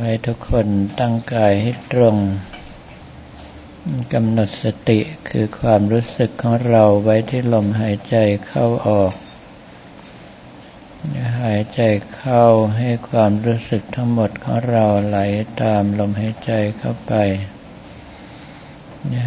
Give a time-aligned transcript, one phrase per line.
[0.00, 0.66] ให้ทุกคน
[1.00, 2.16] ตั้งกายให้ตรง
[4.12, 9.12] กำหนดสติคือความรู้สึกของเราไว้ที่ลมหายใจเข้าออก
[11.42, 11.80] หายใจ
[12.16, 12.44] เข้า
[12.78, 15.18] ให้ความรู้สึกทั้งหมดของเราไหล
[15.62, 17.14] ตามลมหายใจเข้าไป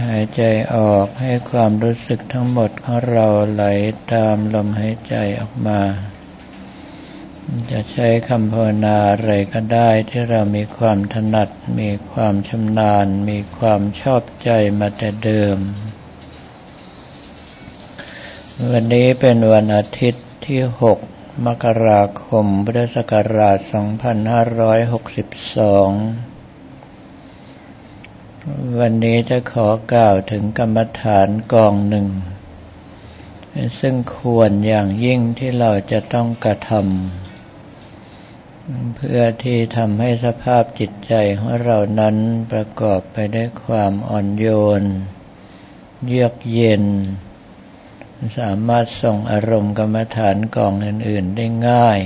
[0.05, 0.43] หายใจ
[0.75, 3.63] ออกให้ความรู้สึกทั้งหมดของเราไหล
[4.13, 5.81] ตามลมหายใจออกมา
[7.71, 11.49] จะใช้คำภาวนาอะไรก็ได้ที่เรามีความถนัด
[11.79, 14.49] มีความชำนาญ มีความชอบใจ
[14.79, 15.57] มาแต่เดิม
[18.71, 20.61] วันนี้เป็นวันอาทิตย์ที่
[20.99, 23.65] 6 มกราคม พุทธศักราช 2562
[28.79, 32.07] วันนี้จะขอกล่าวถึงกรรมฐานกองหนึ่ง
[33.79, 36.81] ซึ่งควรอย่างยิ่งที่เราจะต้องกระทำ
[38.95, 42.15] เพื่อที่ทำให้สภาพจิตใจของเรานั้น
[42.51, 44.47] ประกอบไปด้วยความอ่อนโย
[44.81, 44.83] น
[46.07, 46.83] เยือกเย็น
[48.39, 51.99] สามารถส่งอารมณ์กรรมฐานกองอื่น ๆได้ง่าย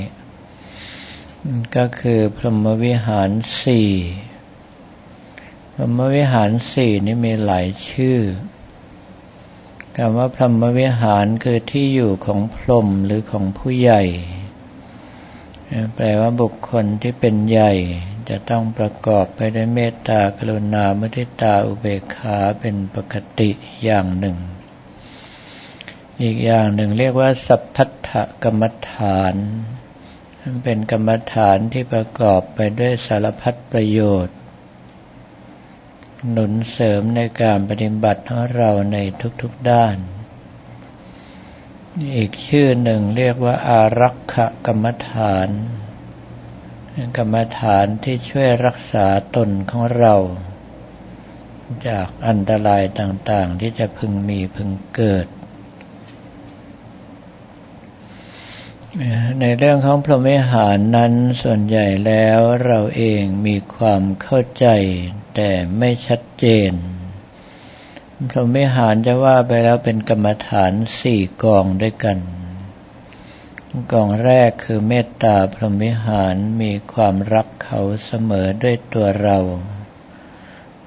[1.75, 3.29] ก็คือพรหมวิหาร
[3.63, 3.91] สี่
[5.73, 8.19] พรหมวิหารสี่นี่มีหลายชื่อ
[9.97, 14.03] คำว่าพรหมวิหารคือที่อยู่ของพรหมหรือของผู้ใหญ่
[15.95, 17.71] แปลว่าบุคคลที่เป็นใหญ่
[18.29, 23.49] จะต้องประกอบไปด้วยเมตตากรุณามุทิตาอุเบกขาเป็นปกติ
[23.83, 24.37] อย่างหนึ่ง
[26.21, 28.11] อีกอย่างหนึ่งเรียกว่า สัพพัทธ
[28.43, 29.35] กรรมฐาน
[30.63, 34.37] เป็นกรรมฐานที่ประกอบไปด้วยสารพัดประโยชน์
[36.31, 38.97] หนุนเสริมในการปฏิบัติของเราใน
[39.41, 39.97] ทุกๆด้าน
[42.03, 45.47] อีกชื่อหนึ่งเรียกว่าอารักขกรรมฐาน
[47.17, 50.15] กรรมฐานที่ช่วยรักษาตนของเรา
[51.87, 55.27] จากอันตรายต่างๆ ที่จะพึงมีพึงเกิด
[59.39, 64.67] ในเรื่องของพรหมิหารนั้นส่วนใหญ่แล้วเราเองมีความเข้าใจ
[65.35, 66.73] แต่ไม่ชัดเจน
[68.29, 70.71] พรหมิหารจะว่าไปแล้วเป็นกรรมฐาน
[71.01, 72.17] สี่กองด้วยกัน
[73.91, 79.39] กองแรกคือเมตตาพรหมิหารมีความรักเขาเสมอด้วยตัวเรา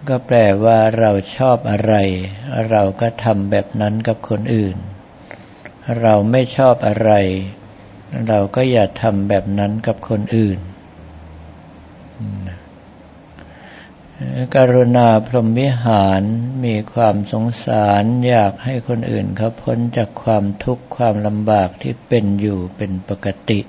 [0.09, 1.95] ก็แปลว่าเราชอบอะไร
[2.71, 4.77] เราก็ทำแบบนั้นกับคนอื่น
[6.01, 7.11] เราไม่ชอบอะไร
[8.29, 10.59] เราก็อย่าทำแบบนั้นกับคนอื่น
[14.55, 16.23] กรุณาพรหมวิหาร
[16.65, 23.61] มีความสงสารอยากให้คนอื่นเขาพ้นจากความทุกข์ความลำบากที่เป็นอยู่เป็นปกติ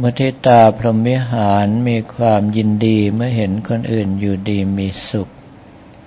[0.00, 5.28] มุทิตาพรหมวิหารมีความยินดีเมื่อเห็นคนอื่นอยู่ดีมีสุข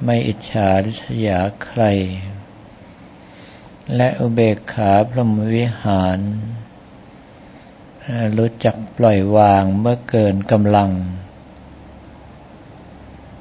[0.04, 1.84] ไม่อิจฉาริษยาใคร
[3.96, 6.20] และอุเบกขาพรหมวิหาร
[8.38, 10.92] รู้จักปล่อยวางเมื่อเกินกำลัง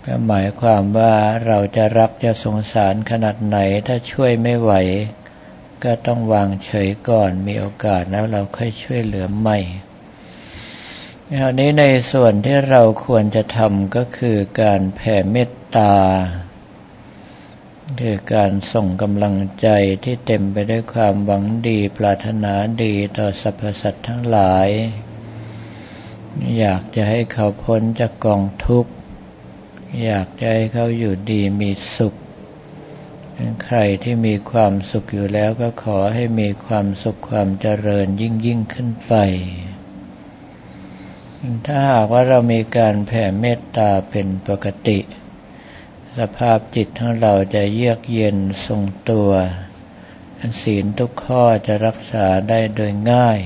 [0.06, 1.14] ก็หมายความว่า
[1.46, 4.72] เราจะรักจะสงสารขนาดไหนถ้าช่วยไม่ไหว
[5.84, 9.58] ก็ต้องวางเฉยก่อนมีโอกาสแล้วเราค่อยช่วยเหลือใหม่
[11.38, 15.92] คราวนี้ในส่วนที่เราควรจะทำก็คือการแผ่เมตตา
[18.00, 19.68] คือการส่งกำลังใจ
[20.04, 22.54] ที่เต็มไปด้วยความหวังดีปรารถนา
[22.84, 24.68] ดีต่อสรรพสัตว์ทั้งหลาย
[26.58, 28.92] อยากจะให้เขาพ้นจากกองทุกข์
[30.04, 32.14] อยากจะให้เขาอยู่ดีมีสุข
[33.64, 39.14] ใครที่มีความสุขอยู่แล้วก็ขอให้มีความสุขความเจริญยิ่งยิ่งขึ้นไป
[41.66, 44.98] ถ้าหากว่าเรามีการแผ่เมตตาเป็นปกติ
[46.18, 48.36] สภาพจิตของเราจะเยือกเย็น
[48.66, 49.30] ทรงตัว
[50.62, 53.38] ศีลทุกข้อจะรักษาได้โดยง่าย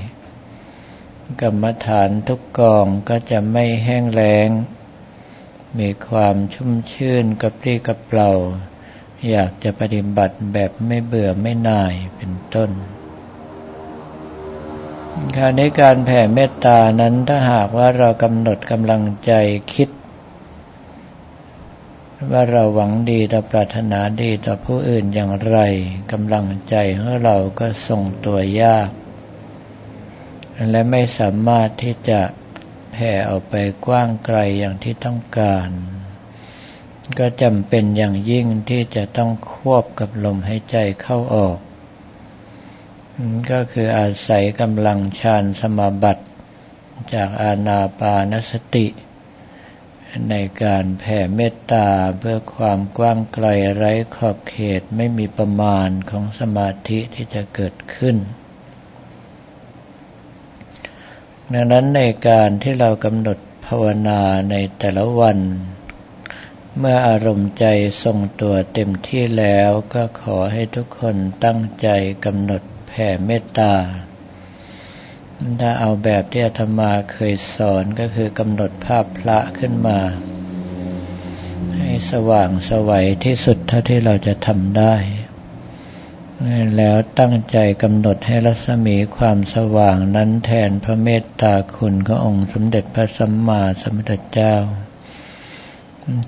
[1.40, 4.48] กรรมฐานทุกกองก็จะไม่แห้งแล้ง
[5.78, 8.32] มีความชุ่มชื่นกระปรี้กระเปร่า
[9.30, 12.70] อยากจะปฏิบัติแบบไม่เบื่อไม่น่ายเป็นต้น
[15.36, 19.32] คราวนี้การแผ่เมตตานั้นถ้าหากว่าเรากำหนดกำลังใจ
[19.74, 19.88] คิด
[22.30, 25.58] ว่าเราหวังดีต่อปรารถนาดีต่อผู้อื่นอย่างไร
[26.12, 28.90] กำลังใจของเราก็ส่งตัวยาก
[30.70, 32.20] และไม่สามารถที่จะ
[32.92, 33.54] แผ่ออกไป
[33.86, 35.68] กว้างไกลอย่างที่ต้องการ
[37.18, 41.58] ก็จำเป็นอย่างยิ่งที่จะต้องควบกับลมหายใจเข้าออก
[43.50, 46.24] ก็คืออาศัยกำลังฌานสมาบัติ
[47.14, 48.86] จากอาณาปานสติ
[50.30, 51.88] ในการแผ่เมตตา
[52.18, 58.16] เพื่อความกว้างไกลไร้ขอบเขตไม่มีประมาณของสมาธิที่จะเกิดขึ้น
[61.52, 64.20] ดังนั้นในการที่เรากำหนดภาวนา
[64.50, 65.38] ในแต่ละวัน
[66.78, 67.64] เมื่ออารมณ์ใจ
[68.02, 71.88] ทรงตัวเต็มที่แล้วก็ขอให้ทุกคนตั้งใจ
[72.24, 73.74] กำหนดแผ่เมตตา
[75.60, 79.98] ถ้าเอาแบบที่อาตมาเคยสอนก็คือกำหนดภาพพระขึ้นมา
[81.76, 84.94] ให้สว่างสวัยที่สุดเท่าที่เราจะทำได้
[86.76, 94.56] แล้วตั้งใจกำหนดให้รัศมีความสว่างนั้นแทนพระเมตตาคุณขององค์สมเด็จพระสัมมาสัมพุทธเจ้า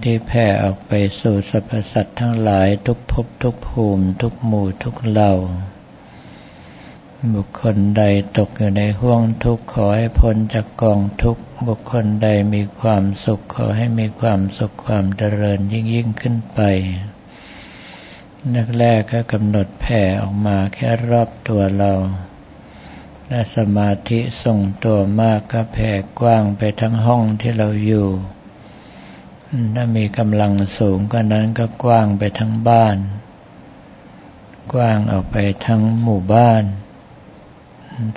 [0.03, 5.33] ที่แผ่ออกไปสู่สรรพสัตว์ทั้งหลายทุกภพทุกภูมิ ทุกหมู่ทุกเหล่า
[7.33, 8.03] บุคคลใด
[8.39, 16.61] ตกอยู่ในห่วงทุกข์ขอให้พ้นจากกองทุกข์ บุคคลใดมีความสุขขอให้มีความสุขความเจริญยิ่งยิ่งขึ้นไป
[18.55, 21.93] นักแรกก็กำหนดแผ่ออกมาแค่รอบตัวเรา
[23.29, 25.91] และสมาธิส่งตัวมากก็แผ่
[26.21, 28.09] กว้างไปทั้งห้องที่เราอยู่
[29.75, 32.97] ถ้ามีกำลังสูงก็นั้นก็กว้างไปทั้งบ้าน
[34.73, 35.37] กว้างออกไป
[35.67, 36.65] ทั้งหมู่บ้าน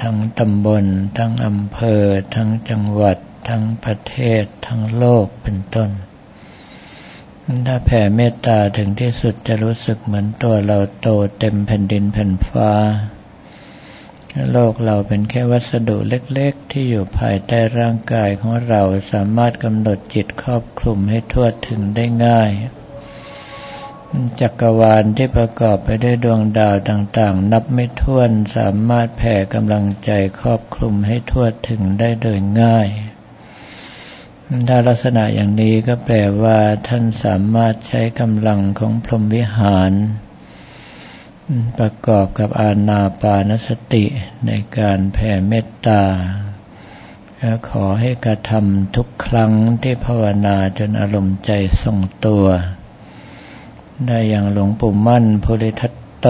[0.01, 0.85] ทั้งตำบล
[1.17, 2.03] ทั้งอำเภอ
[2.35, 3.17] ทั้งจังหวัด
[3.49, 5.89] ทั้งประเทศ ทั้งโลกเป็นต้น
[7.67, 11.07] ถ้าแผ่เมตตาถึงที่สุดจะรู้สึกเหมือนตัวเราโต
[11.39, 12.71] เต็มแผ่นดินแผ่นฟ้า
[14.51, 18.81] โลกเราเป็นแค่วัสดุเล็กๆ ที่อยู่ภายใต้ร่างกายของเรา
[19.11, 22.49] สามารถกำหนดจิตครอบคลุมให้ทั่วถึงได้ง่าย
[24.41, 32.87] จักรวาลที่ประกอบไปด้วยดวงดาวต่างๆ นับไม่ถ้วนสามารถแผ่กำลังใจครอบคลุมให้ทั่วถึงได้โดยง่าย
[34.67, 39.91] ถ้าลักษณะอย่างนี้ก็แปลว่าท่านสามารถใช้กำลังของพรหมวิหาร
[41.77, 44.05] ประกอบกับอาณาปานสติ
[44.45, 46.03] ในการแผ่เมตตา
[47.69, 49.51] ขอให้กระทำทุกครั้ง
[49.81, 51.51] ที่ภาวนาจนอารมณ์ใจ
[51.83, 52.45] ทรงตัว
[54.05, 56.27] ได้อย่างหลวงปู่มั่นภูริทัตโต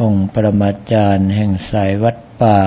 [0.00, 2.60] องค์ปรมาจารย์แห่งสายวัดป่า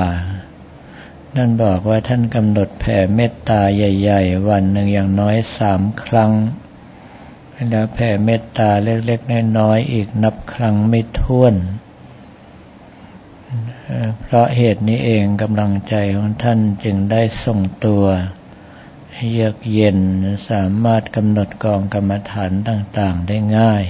[1.35, 6.31] นั่นบอกว่าท่านกำหนดแผ่เมตตาใหญ่ ๆ วันหนึ่งอย่างน้อยสามครั้ง
[7.69, 11.55] แล้วแผ่เมตตาเล็กๆน้อยๆอีกนับครั้งไม่ถ้วน
[14.21, 18.05] เพราะเหตุนี้เองกำลังใจของท่านจึงได้ส่งตัว
[19.31, 19.99] เยือกเย็น
[20.49, 23.85] สามารถกำหนดกองกรรมฐานต่างๆได้ง่าย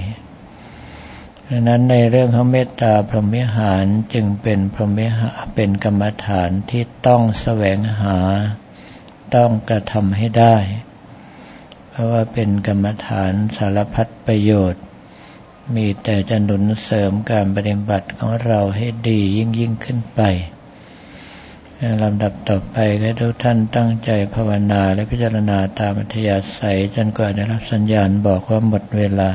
[1.48, 8.18] ดังนั้นในเรื่องของเมตตาพรหมิหารจึงเป็นพรหมิหารเป็นกรรมฐานที่ต้องแสวงหา
[9.34, 10.56] ต้องกระทำให้ได้
[11.90, 14.82] เพราะว่าเป็นกรรมฐานสารพัดประโยชน์
[15.74, 20.20] มีแต่จะหนุนเสริมการปฏิบัติของเราให้ดียิ่งยิ่งขึ้นไป
[22.02, 29.30] ลำดับต่อไปให้ทุกท่านตั้งใจภาวนาและพิจารณาตามอัธยาศัยจนกว่าได้รับสัญญาณบอกว่าหมดเวลา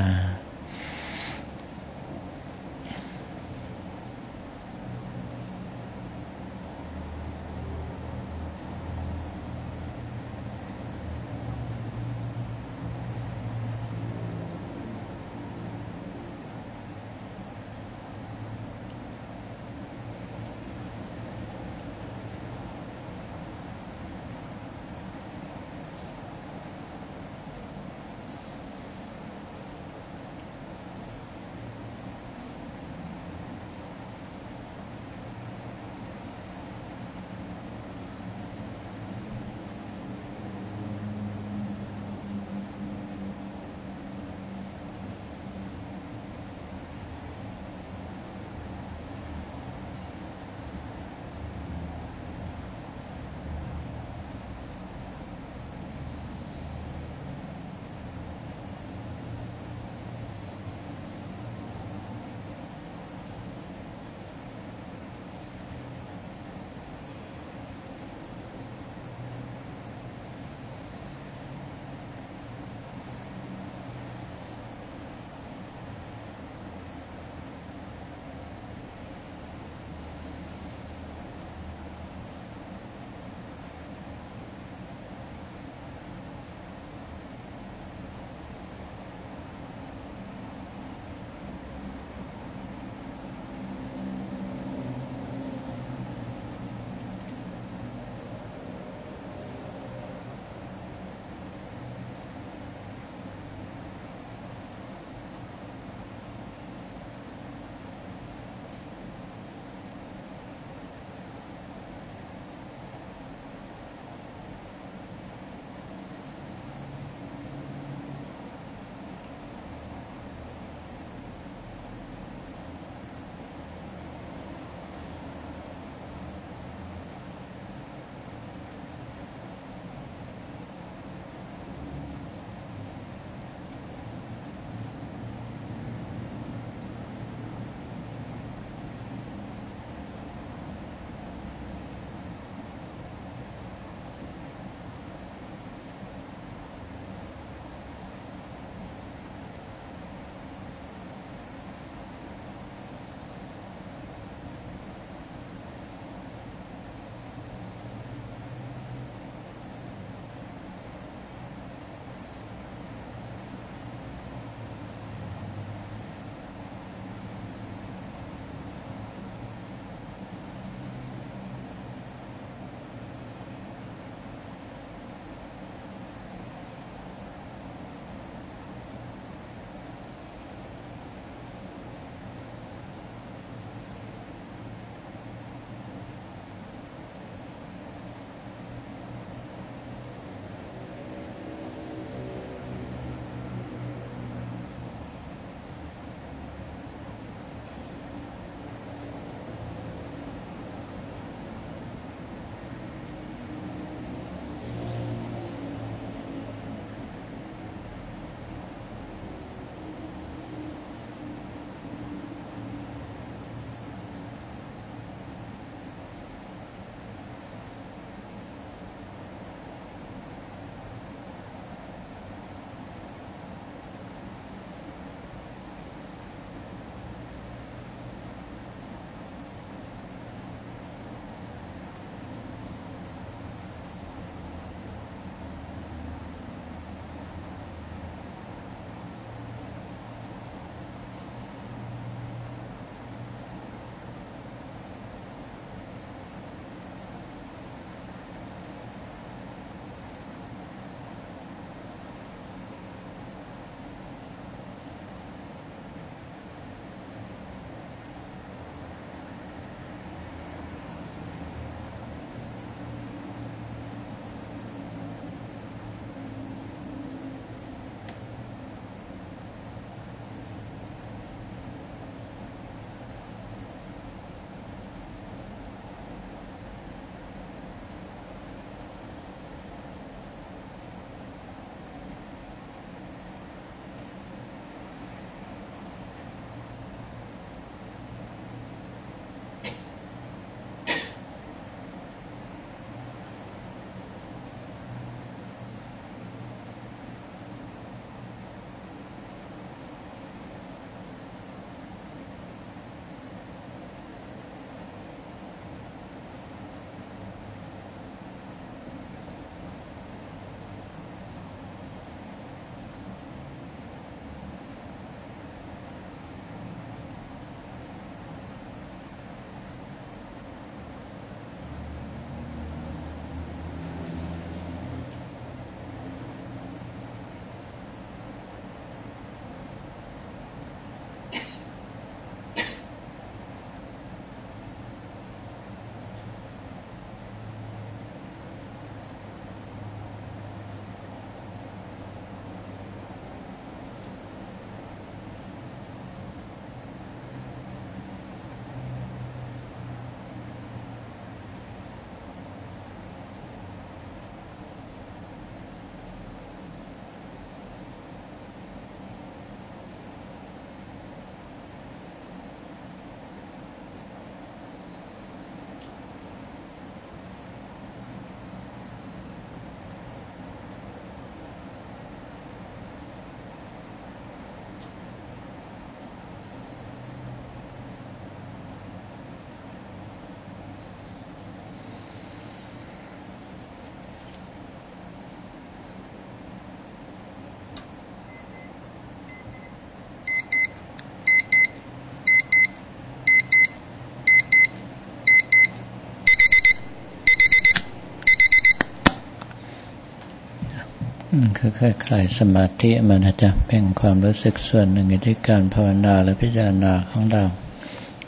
[401.62, 407.44] คือคลายๆสมาธิมันจะเป็นความรู้สึกส่วนหนึ่งในที่การภาวนาและพิจารณาของเรา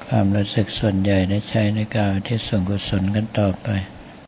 [0.07, 3.69] ความรู้สึกส่วนใหญ่ได้ใช้ในการที่ส่งกุศลกันต่อไป